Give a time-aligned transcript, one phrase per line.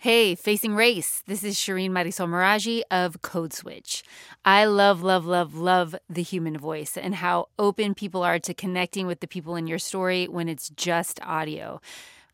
[0.00, 1.24] Hey, Facing Race.
[1.26, 4.04] This is Shireen Marisol Meraji of Code Switch.
[4.44, 9.08] I love, love, love, love the human voice and how open people are to connecting
[9.08, 11.80] with the people in your story when it's just audio.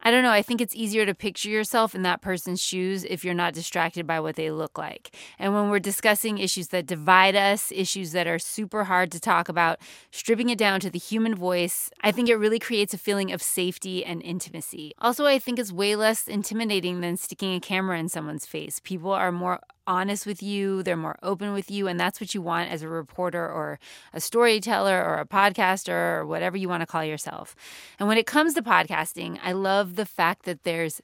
[0.02, 0.30] I don't know.
[0.30, 4.06] I think it's easier to picture yourself in that person's shoes if you're not distracted
[4.06, 5.16] by what they look like.
[5.38, 9.48] And when we're discussing issues that divide us, issues that are super hard to talk
[9.48, 9.78] about,
[10.10, 13.42] stripping it down to the human voice, I think it really creates a feeling of
[13.42, 14.92] safety and intimacy.
[14.98, 18.80] Also, I think it's way less intimidating than sticking a camera in someone's face.
[18.80, 22.42] People are more honest with you, they're more open with you, and that's what you
[22.42, 23.78] want as a reporter or
[24.12, 27.54] a storyteller or a podcaster or whatever you want to call yourself.
[27.98, 31.00] And when it comes to podcasting, I love the fact that there's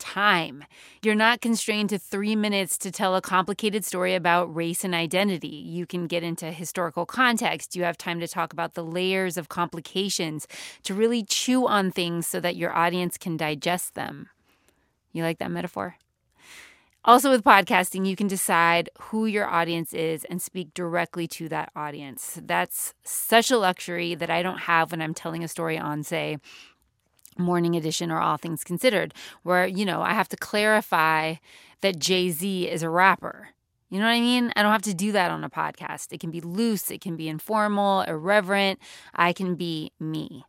[0.00, 0.64] time.
[1.02, 5.48] You're not constrained to three minutes to tell a complicated story about race and identity.
[5.48, 7.76] You can get into historical context.
[7.76, 10.48] You have time to talk about the layers of complications,
[10.84, 14.28] to really chew on things so that your audience can digest them.
[15.12, 15.96] You like that metaphor?
[17.02, 21.72] Also, with podcasting, you can decide who your audience is and speak directly to that
[21.74, 22.38] audience.
[22.42, 26.36] That's such a luxury that I don't have when I'm telling a story on, say,
[27.38, 31.36] Morning Edition or All Things Considered, where, you know, I have to clarify
[31.80, 33.48] that Jay Z is a rapper.
[33.88, 34.52] You know what I mean?
[34.54, 36.12] I don't have to do that on a podcast.
[36.12, 38.78] It can be loose, it can be informal, irreverent.
[39.14, 40.44] I can be me.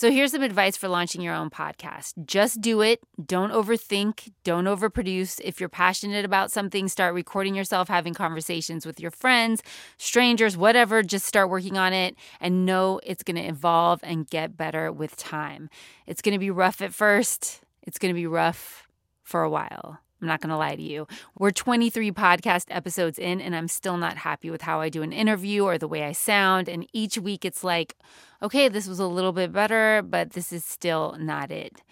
[0.00, 2.24] So here's some advice for launching your own podcast.
[2.24, 3.00] Just do it.
[3.22, 4.32] Don't overthink.
[4.44, 5.42] Don't overproduce.
[5.44, 9.62] If you're passionate about something, start recording yourself having conversations with your friends,
[9.98, 11.02] strangers, whatever.
[11.02, 15.16] Just start working on it and know it's going to evolve and get better with
[15.18, 15.68] time.
[16.06, 17.60] It's going to be rough at first.
[17.82, 18.88] It's going to be rough
[19.22, 20.00] for a while.
[20.20, 21.06] I'm not going to lie to you.
[21.38, 25.12] We're 23 podcast episodes in, and I'm still not happy with how I do an
[25.12, 26.68] interview or the way I sound.
[26.68, 27.96] And each week it's like,
[28.42, 31.82] okay, this was a little bit better, but this is still not it.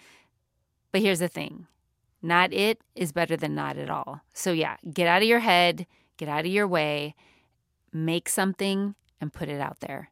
[0.91, 1.67] But here's the thing
[2.21, 4.21] not it is better than not at all.
[4.33, 7.15] So, yeah, get out of your head, get out of your way,
[7.93, 10.11] make something, and put it out there.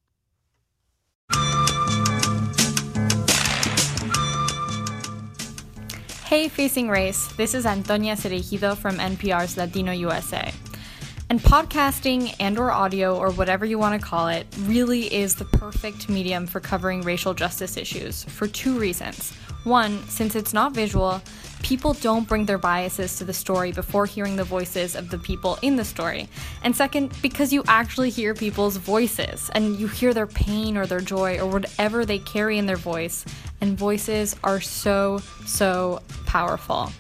[6.28, 7.28] Hey, Facing Race.
[7.38, 10.52] This is Antonia Cereijido from NPR's Latino USA.
[11.30, 15.46] And podcasting and or audio or whatever you want to call it really is the
[15.46, 19.32] perfect medium for covering racial justice issues for two reasons.
[19.64, 21.22] One, since it's not visual,
[21.64, 25.58] people don't bring their biases to the story before hearing the voices of the people
[25.62, 26.28] in the story.
[26.64, 31.00] And second, because you actually hear people's voices and you hear their pain or their
[31.00, 33.26] joy or whatever they carry in their voice.
[33.62, 36.92] And voices are so, so powerful.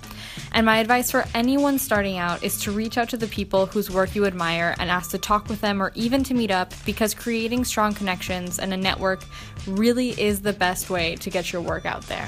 [0.53, 3.91] And my advice for anyone starting out is to reach out to the people whose
[3.91, 7.13] work you admire and ask to talk with them or even to meet up because
[7.13, 9.23] creating strong connections and a network
[9.67, 12.27] really is the best way to get your work out there.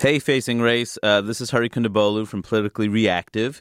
[0.00, 0.96] Hey, Facing Race.
[1.02, 3.60] Uh, this is Hari Kondabolu from Politically Reactive.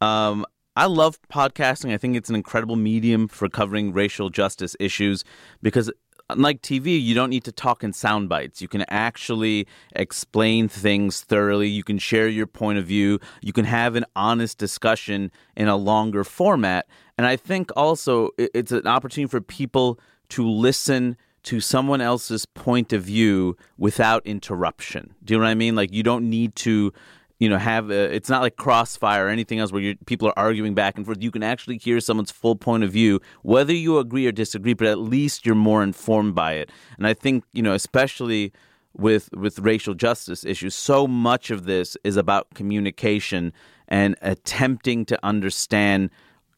[0.00, 1.92] Um, I love podcasting.
[1.92, 5.22] I think it's an incredible medium for covering racial justice issues
[5.60, 5.92] because,
[6.30, 8.62] unlike TV, you don't need to talk in sound bites.
[8.62, 11.68] You can actually explain things thoroughly.
[11.68, 13.20] You can share your point of view.
[13.42, 16.86] You can have an honest discussion in a longer format.
[17.18, 20.00] And I think also it's an opportunity for people
[20.30, 25.14] to listen to someone else's point of view without interruption.
[25.24, 25.74] Do you know what I mean?
[25.74, 26.94] Like you don't need to,
[27.42, 30.74] you know, have a, it's not like crossfire or anything else where people are arguing
[30.74, 31.20] back and forth.
[31.20, 34.86] You can actually hear someone's full point of view, whether you agree or disagree, but
[34.86, 36.70] at least you're more informed by it.
[36.98, 38.52] And I think, you know, especially
[38.96, 43.52] with with racial justice issues, so much of this is about communication
[43.88, 46.10] and attempting to understand,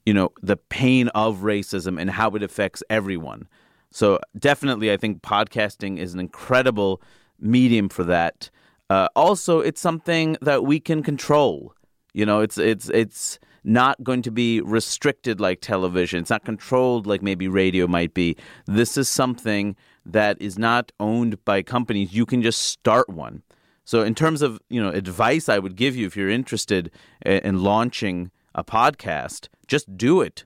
[0.04, 3.48] you know, the pain of racism and how it affects everyone.
[3.90, 7.00] So definitely, I think podcasting is an incredible
[7.40, 8.50] medium for that.
[8.94, 11.74] Uh, also, it's something that we can control.
[12.12, 16.20] You know, it's it's it's not going to be restricted like television.
[16.20, 18.36] It's not controlled like maybe radio might be.
[18.66, 19.74] This is something
[20.06, 22.14] that is not owned by companies.
[22.14, 23.42] You can just start one.
[23.84, 26.92] So, in terms of you know advice, I would give you if you're interested
[27.26, 30.44] in launching a podcast, just do it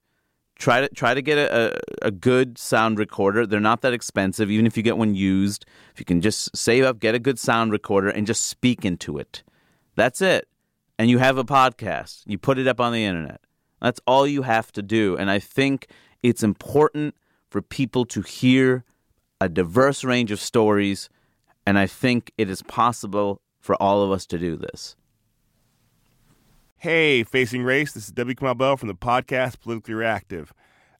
[0.59, 3.47] try to try to get a, a, good sound recorder.
[3.47, 5.65] They're not that expensive, even if you get one used.
[5.93, 9.19] If you can just save up, get a good sound recorder, and just speak into
[9.19, 9.43] it.
[9.95, 10.49] That's it.
[10.99, 12.23] And you have a podcast.
[12.27, 13.41] You put it up on the internet.
[13.81, 15.17] That's all you have to do.
[15.17, 15.87] And I think
[16.23, 17.15] it's important
[17.49, 18.85] for people to hear
[19.41, 21.09] a diverse range of stories.
[21.65, 24.97] And I think it is possible for all of us to do this.
[26.81, 28.37] Hey, Facing Race, this is W.
[28.37, 30.55] Kamau Bell from the podcast Politically Reactive.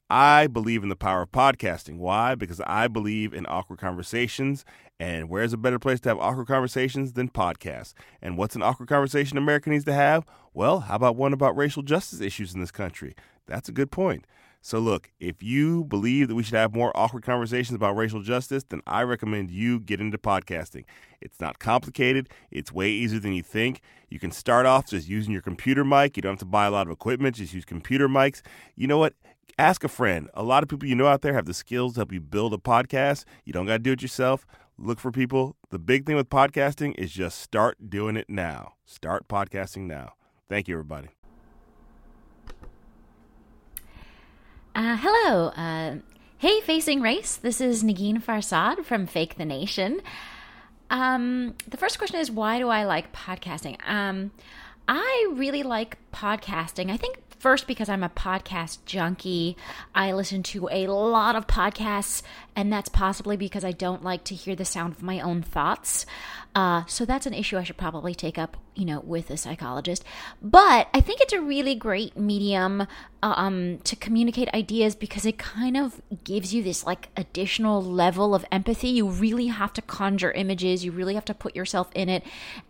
[0.09, 1.99] I believe in the power of podcasting.
[1.99, 2.35] Why?
[2.35, 4.65] Because I believe in awkward conversations.
[4.99, 7.93] And where's a better place to have awkward conversations than podcasts?
[8.21, 10.25] And what's an awkward conversation America needs to have?
[10.53, 13.15] Well, how about one about racial justice issues in this country?
[13.47, 14.25] That's a good point.
[14.61, 18.63] So, look, if you believe that we should have more awkward conversations about racial justice,
[18.67, 20.83] then I recommend you get into podcasting.
[21.21, 23.81] It's not complicated, it's way easier than you think.
[24.09, 26.17] You can start off just using your computer mic.
[26.17, 28.41] You don't have to buy a lot of equipment, just use computer mics.
[28.75, 29.13] You know what?
[29.57, 30.29] Ask a friend.
[30.33, 32.53] A lot of people you know out there have the skills to help you build
[32.53, 33.25] a podcast.
[33.45, 34.45] You don't got to do it yourself.
[34.77, 35.55] Look for people.
[35.69, 38.73] The big thing with podcasting is just start doing it now.
[38.85, 40.13] Start podcasting now.
[40.47, 41.09] Thank you, everybody.
[44.79, 45.47] Uh, hello.
[45.47, 45.95] Uh,
[46.37, 47.35] hey, Facing Race.
[47.35, 49.99] This is Negin Farsad from Fake the Nation.
[50.89, 53.75] Um, the first question is why do I like podcasting?
[53.85, 54.31] Um,
[54.87, 56.91] I really like podcasting.
[56.91, 59.55] I think first because I'm a podcast junkie.
[59.95, 62.21] I listen to a lot of podcasts,
[62.55, 66.05] and that's possibly because I don't like to hear the sound of my own thoughts.
[66.55, 70.03] Uh, so that's an issue I should probably take up, you know, with a psychologist.
[70.41, 72.87] But I think it's a really great medium
[73.21, 78.45] um, to communicate ideas because it kind of gives you this like additional level of
[78.51, 78.89] empathy.
[78.89, 80.83] You really have to conjure images.
[80.83, 82.23] You really have to put yourself in it,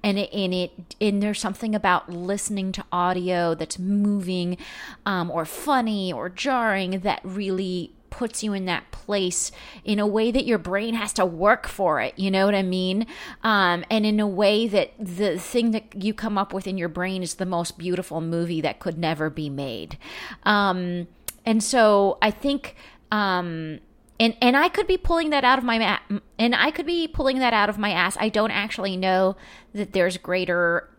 [0.03, 4.57] and in it, and there's something about listening to audio that's moving,
[5.05, 9.51] um, or funny or jarring that really puts you in that place
[9.83, 12.17] in a way that your brain has to work for it.
[12.17, 13.05] You know what I mean?
[13.43, 16.89] Um, and in a way that the thing that you come up with in your
[16.89, 19.97] brain is the most beautiful movie that could never be made.
[20.43, 21.07] Um,
[21.45, 22.75] and so I think.
[23.11, 23.79] Um,
[24.19, 27.07] and and I could be pulling that out of my ma- and I could be
[27.07, 28.17] pulling that out of my ass.
[28.19, 29.37] I don't actually know
[29.73, 30.89] that there's greater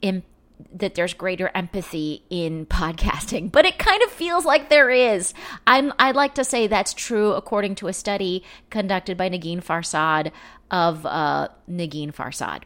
[0.00, 0.24] Im-
[0.72, 5.34] that there's greater empathy in podcasting, but it kind of feels like there is.
[5.66, 10.32] I'm I'd like to say that's true according to a study conducted by Negin Farsad
[10.70, 12.62] of uh, Negin Farsad.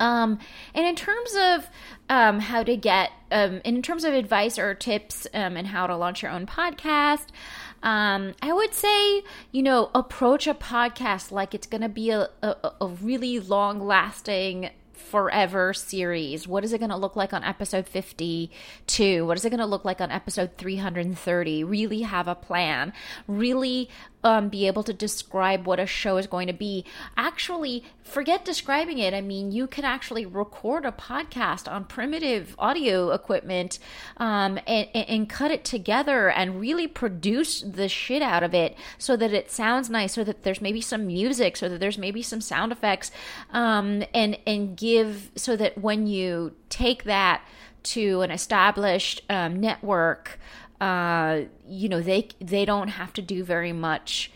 [0.00, 0.38] Um,
[0.74, 1.68] and in terms of
[2.08, 5.96] um, how to get, um, in terms of advice or tips um, and how to
[5.96, 7.26] launch your own podcast,
[7.82, 9.22] um, I would say,
[9.52, 13.86] you know, approach a podcast like it's going to be a, a, a really long
[13.86, 14.70] lasting
[15.04, 16.48] forever series.
[16.48, 19.26] What is it going to look like on episode 52?
[19.26, 21.64] What is it going to look like on episode 330?
[21.64, 22.92] Really have a plan.
[23.26, 23.88] Really
[24.24, 26.84] um, be able to describe what a show is going to be.
[27.16, 29.12] Actually, forget describing it.
[29.12, 33.78] I mean, you can actually record a podcast on primitive audio equipment
[34.16, 39.14] um, and, and cut it together and really produce the shit out of it so
[39.16, 42.40] that it sounds nice, so that there's maybe some music, so that there's maybe some
[42.40, 43.10] sound effects,
[43.52, 47.44] um, and and give so that when you take that
[47.82, 50.38] to an established um, network
[50.80, 54.30] uh, you know they they don't have to do very much.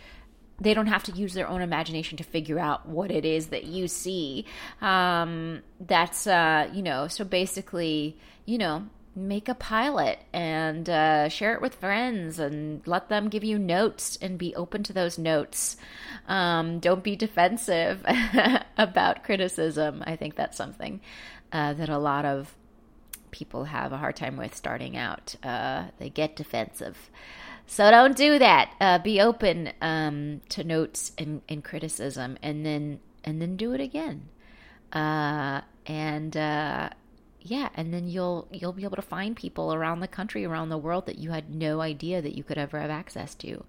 [0.60, 3.64] They don't have to use their own imagination to figure out what it is that
[3.64, 4.44] you see.
[4.80, 8.16] Um, that's uh, you know so basically
[8.46, 8.88] you know
[9.26, 14.16] make a pilot and uh, share it with friends and let them give you notes
[14.22, 15.76] and be open to those notes
[16.28, 18.04] um, don't be defensive
[18.78, 21.00] about criticism i think that's something
[21.52, 22.54] uh, that a lot of
[23.30, 25.36] people have a hard time with starting out.
[25.42, 27.10] Uh, they get defensive.
[27.66, 28.74] So don't do that.
[28.80, 33.80] Uh, be open um, to notes and, and, criticism, and then and then do it
[33.80, 34.28] again.
[34.92, 36.88] Uh, and uh,
[37.40, 40.78] yeah, and then you'll you'll be able to find people around the country, around the
[40.78, 43.64] world that you had no idea that you could ever have access to,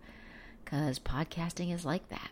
[0.63, 2.31] because podcasting is like that.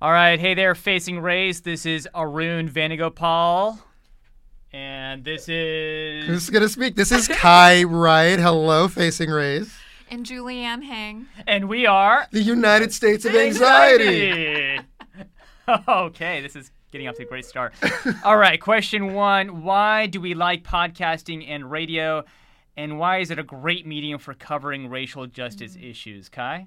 [0.00, 1.60] All right, hey there, facing race.
[1.60, 3.80] This is Arun Venugopal,
[4.72, 6.96] and this is who's gonna speak?
[6.96, 8.38] This is Kai Wright.
[8.38, 9.74] Hello, facing race.
[10.08, 11.26] And Julianne Hing.
[11.48, 14.78] And we are the United States of Anxiety.
[15.88, 17.74] okay, this is getting off to a great start.
[18.24, 22.24] All right, question one: Why do we like podcasting and radio,
[22.76, 25.90] and why is it a great medium for covering racial justice mm-hmm.
[25.90, 26.28] issues?
[26.28, 26.66] Kai.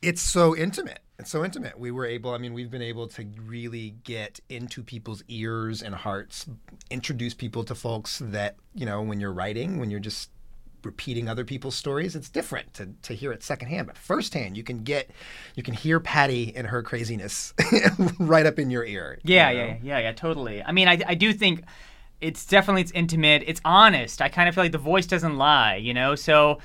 [0.00, 1.78] It's so intimate it's so intimate.
[1.78, 5.94] We were able, I mean, we've been able to really get into people's ears and
[5.94, 6.46] hearts,
[6.90, 10.30] introduce people to folks that, you know, when you're writing, when you're just
[10.84, 13.86] repeating other people's stories, it's different to, to hear it secondhand.
[13.86, 15.10] But firsthand, you can get,
[15.54, 17.54] you can hear Patty and her craziness
[18.18, 19.18] right up in your ear.
[19.22, 19.64] Yeah, you know?
[19.64, 20.62] yeah, yeah, yeah, totally.
[20.62, 21.64] I mean, I, I do think
[22.20, 23.42] it's definitely, it's intimate.
[23.46, 24.22] It's honest.
[24.22, 26.14] I kind of feel like the voice doesn't lie, you know?
[26.14, 26.58] So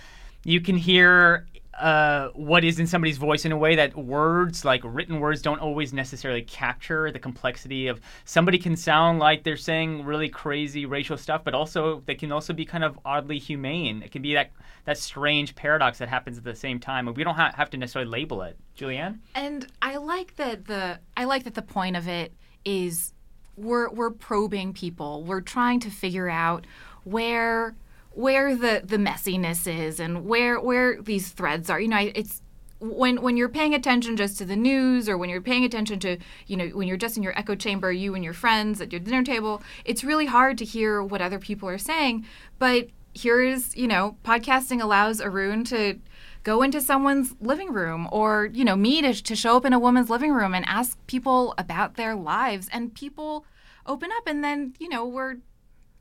[0.43, 1.47] you can hear
[1.79, 5.59] uh, what is in somebody's voice in a way that words, like written words, don't
[5.59, 8.01] always necessarily capture the complexity of.
[8.25, 12.53] Somebody can sound like they're saying really crazy racial stuff, but also they can also
[12.53, 14.01] be kind of oddly humane.
[14.01, 14.51] It can be that
[14.85, 17.77] that strange paradox that happens at the same time, and we don't ha- have to
[17.77, 18.57] necessarily label it.
[18.77, 19.19] Julianne.
[19.35, 22.33] And I like that the I like that the point of it
[22.65, 23.13] is
[23.55, 25.23] we're we're probing people.
[25.23, 26.65] We're trying to figure out
[27.03, 27.75] where
[28.17, 31.79] where the the messiness is and where where these threads are.
[31.79, 32.41] You know, it's
[32.79, 36.17] when when you're paying attention just to the news or when you're paying attention to
[36.47, 38.99] you know when you're just in your echo chamber you and your friends at your
[38.99, 42.23] dinner table it's really hard to hear what other people are saying
[42.59, 45.99] but here is you know podcasting allows arun to
[46.43, 49.79] go into someone's living room or you know me to, to show up in a
[49.79, 53.43] woman's living room and ask people about their lives and people
[53.87, 55.37] open up and then you know we're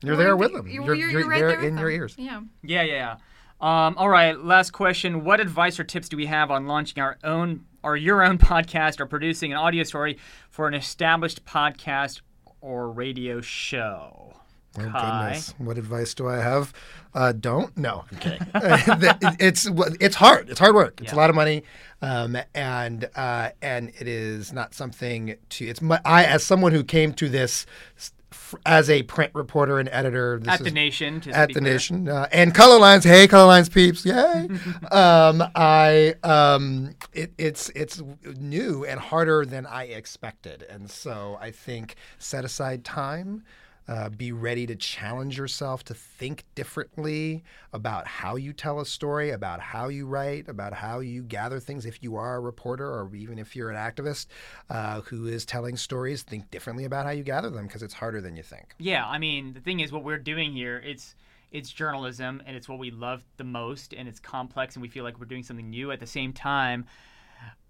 [0.03, 0.67] You're we're- there with them.
[0.67, 2.15] you're- You're, you're- you're you're right there there with in your ears.
[2.17, 3.15] yeah Yeah, yeah, yeah.
[3.59, 5.23] Um, all right, last question.
[5.23, 8.99] What advice or tips do we have on launching our own or your own podcast
[8.99, 10.17] or producing an audio story
[10.51, 12.21] for an established podcast
[12.61, 14.33] or radio show?
[14.79, 15.29] Oh Kai?
[15.29, 15.55] goodness!
[15.57, 16.71] What advice do I have?
[17.15, 17.75] Uh, don't.
[17.75, 18.39] No, I'm
[19.39, 19.67] it's
[19.99, 20.51] it's hard.
[20.51, 21.01] It's hard work.
[21.01, 21.63] It's a lot of money,
[22.03, 25.65] um, and uh, and it is not something to.
[25.65, 27.65] It's my, I as someone who came to this
[27.97, 30.39] s- f- as a print reporter and editor.
[30.39, 31.19] This At the Nation.
[31.21, 31.73] to at the clear.
[31.73, 34.47] nation uh, and Colorlines hey Colorlines peeps yay
[34.91, 38.01] um, i um, it, it's it's
[38.39, 43.43] new and harder than i expected and so i think set aside time
[43.87, 49.31] uh, be ready to challenge yourself to think differently about how you tell a story,
[49.31, 51.85] about how you write, about how you gather things.
[51.85, 54.27] If you are a reporter or even if you're an activist
[54.69, 58.21] uh, who is telling stories, think differently about how you gather them because it's harder
[58.21, 58.75] than you think.
[58.77, 61.15] Yeah, I mean, the thing is, what we're doing here, it's
[61.51, 65.03] it's journalism, and it's what we love the most, and it's complex, and we feel
[65.03, 65.91] like we're doing something new.
[65.91, 66.85] At the same time,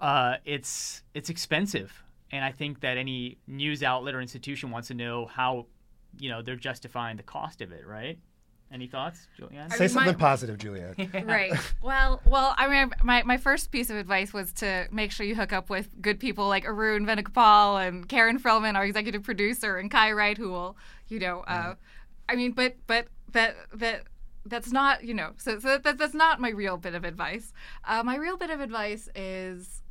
[0.01, 4.93] uh, it's it's expensive, and I think that any news outlet or institution wants to
[4.93, 5.67] know how,
[6.19, 8.17] you know, they're justifying the cost of it, right?
[8.71, 9.71] Any thoughts, Julianne?
[9.71, 10.93] Say mean, something my- positive, Julia.
[11.23, 11.53] Right.
[11.81, 15.35] Well, well, I mean, my, my first piece of advice was to make sure you
[15.35, 19.89] hook up with good people like Arun Venugopal and Karen Frillmann, our executive producer, and
[19.89, 20.75] Kai Wright, who will,
[21.07, 21.75] you know, uh,
[22.27, 24.03] I mean, but but that that
[24.45, 27.53] that's not, you know, so so that, that's not my real bit of advice.
[27.85, 29.81] Uh, my real bit of advice is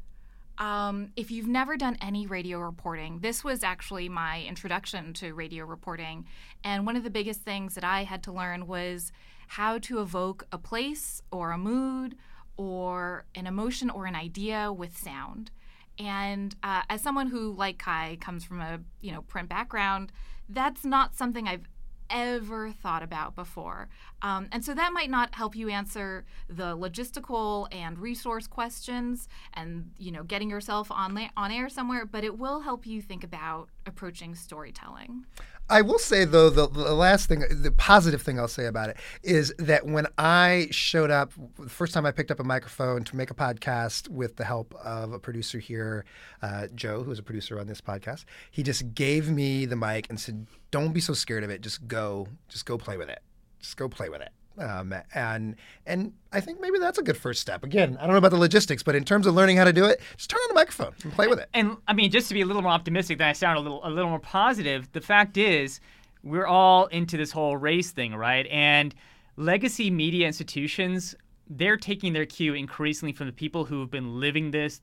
[0.58, 5.64] um, if you've never done any radio reporting, this was actually my introduction to radio
[5.64, 6.26] reporting.
[6.64, 9.12] And one of the biggest things that I had to learn was
[9.48, 12.16] how to evoke a place or a mood
[12.56, 15.50] or an emotion or an idea with sound.
[15.98, 20.12] And uh, as someone who, like Kai, comes from a you know print background,
[20.48, 21.68] that's not something I've
[22.10, 23.88] ever thought about before.
[24.22, 29.90] Um, and so that might not help you answer the logistical and resource questions and
[29.98, 33.24] you know getting yourself on la- on air somewhere, but it will help you think
[33.24, 35.26] about approaching storytelling.
[35.68, 38.96] I will say though the, the last thing, the positive thing I'll say about it
[39.24, 43.16] is that when I showed up, the first time I picked up a microphone to
[43.16, 46.04] make a podcast with the help of a producer here,
[46.40, 50.06] uh, Joe, who is a producer on this podcast, he just gave me the mic
[50.08, 51.62] and said, "Don't be so scared of it.
[51.62, 53.20] Just go, just go play with it.
[53.60, 57.40] Just go play with it." Um, and and I think maybe that's a good first
[57.40, 57.62] step.
[57.64, 59.84] Again, I don't know about the logistics, but in terms of learning how to do
[59.84, 61.48] it, just turn on the microphone and play with it.
[61.54, 63.80] And I mean, just to be a little more optimistic, than I sound a little
[63.84, 64.90] a little more positive.
[64.92, 65.80] The fact is,
[66.22, 68.46] we're all into this whole race thing, right?
[68.46, 68.94] And
[69.36, 71.14] legacy media institutions,
[71.48, 74.80] they're taking their cue increasingly from the people who have been living this.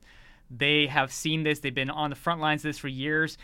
[0.50, 1.60] They have seen this.
[1.60, 3.38] They've been on the front lines of this for years.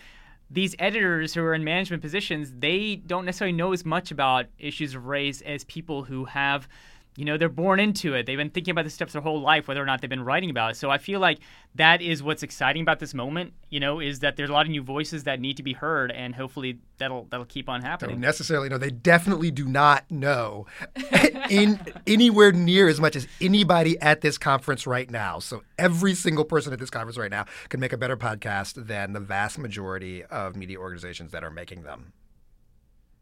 [0.52, 4.96] These editors who are in management positions, they don't necessarily know as much about issues
[4.96, 6.68] of race as people who have
[7.16, 9.68] you know they're born into it they've been thinking about the steps their whole life
[9.68, 11.40] whether or not they've been writing about it so i feel like
[11.76, 14.72] that is what's exciting about this moment you know is that there's a lot of
[14.72, 18.20] new voices that need to be heard and hopefully that'll that'll keep on don't happening
[18.20, 18.78] necessarily know.
[18.78, 20.68] They definitely do not know
[21.50, 25.40] in anywhere near as much as anybody at this conference right now.
[25.40, 29.14] So every single person at this conference right now can make a better podcast than
[29.14, 32.14] the vast majority of media organizations that are making them.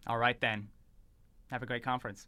[0.07, 0.67] all right then
[1.51, 2.27] have a great conference